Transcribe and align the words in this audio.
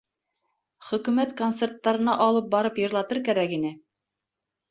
Хөкүмәт 0.91 1.33
концерттарына 1.41 2.15
алып 2.27 2.49
барып 2.55 2.81
йырлатыр 2.85 3.23
кәрәк 3.27 3.53
ине. 3.61 3.75